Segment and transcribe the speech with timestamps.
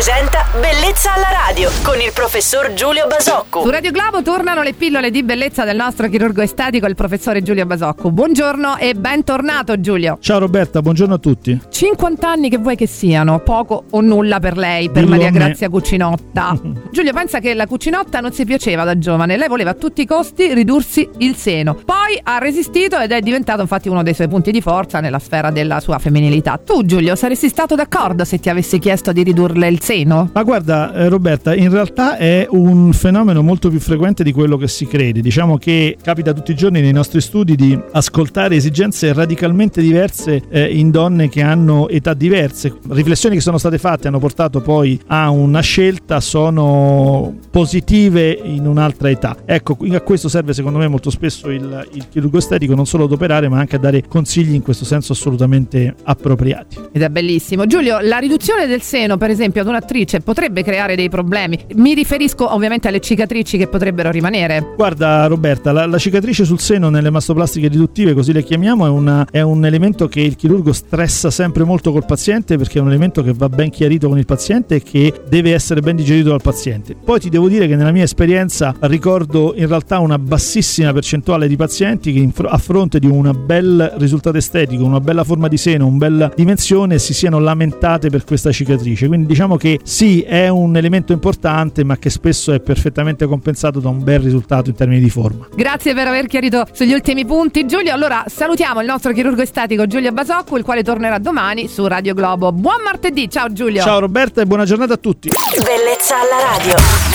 [0.00, 3.60] presenta Bellezza alla radio con il professor Giulio Basocco.
[3.60, 7.66] Su Radio Globo tornano le pillole di bellezza del nostro chirurgo estetico, il professore Giulio
[7.66, 8.10] Basocco.
[8.10, 10.16] Buongiorno e bentornato Giulio.
[10.18, 11.60] Ciao Roberta, buongiorno a tutti.
[11.68, 15.30] 50 anni che vuoi che siano, poco o nulla per lei, per Dillo Maria.
[15.30, 16.58] Grazia Cucinotta.
[16.90, 20.06] Giulio pensa che la cucinotta non si piaceva da giovane, lei voleva a tutti i
[20.06, 21.74] costi ridursi il seno.
[21.74, 25.50] Poi ha resistito ed è diventato infatti uno dei suoi punti di forza nella sfera
[25.50, 26.58] della sua femminilità.
[26.64, 29.88] Tu Giulio saresti stato d'accordo se ti avessi chiesto di ridurle il seno?
[30.32, 34.68] Ma guarda eh, Roberta, in realtà è un fenomeno molto più frequente di quello che
[34.68, 35.20] si crede.
[35.20, 40.72] Diciamo che capita tutti i giorni nei nostri studi di ascoltare esigenze radicalmente diverse eh,
[40.72, 42.72] in donne che hanno età diverse.
[42.88, 49.10] Riflessioni che sono state fatte hanno portato poi a una scelta, sono positive in un'altra
[49.10, 49.38] età.
[49.44, 53.12] Ecco, a questo serve secondo me molto spesso il, il chirurgo estetico, non solo ad
[53.12, 56.76] operare ma anche a dare consigli in questo senso assolutamente appropriati.
[56.92, 57.66] Ed è bellissimo.
[57.66, 61.58] Giulio, la riduzione del seno, per esempio, ad un'attrice potrebbe creare dei problemi.
[61.74, 64.74] Mi riferisco ovviamente alle cicatrici che potrebbero rimanere.
[64.76, 69.26] Guarda Roberta, la, la cicatrice sul seno nelle mastoplastiche riduttive, così le chiamiamo, è, una-
[69.30, 73.22] è un elemento che il chirurgo stressa sempre molto col paziente perché è un elemento
[73.22, 76.94] che va ben chiarito con il paziente e che deve essere ben digerito dal paziente.
[77.02, 81.56] Poi ti devo dire che nella mia esperienza ricordo in realtà una bassissima percentuale di
[81.56, 85.96] pazienti che a fronte di un bel risultato estetico, una bella forma di seno, una
[85.96, 89.06] bella dimensione, si siano lamentate per questa cicatrice.
[89.06, 93.88] Quindi diciamo che sì, è un elemento importante, ma che spesso è perfettamente compensato da
[93.88, 95.46] un bel risultato in termini di forma.
[95.54, 97.92] Grazie per aver chiarito sugli ultimi punti, Giulio.
[97.92, 102.52] Allora salutiamo il nostro chirurgo estetico Giulio Basocco, il quale tornerà domani su Radio Globo.
[102.52, 103.82] Buon martedì, ciao Giulio.
[103.82, 105.28] Ciao Roberta e buona giornata a tutti.
[105.28, 107.09] Bellezza alla radio.